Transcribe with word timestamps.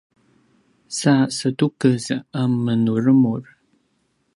sa 0.97 1.13
setukez 1.37 2.05
a 2.41 2.43
menuremur 2.63 3.43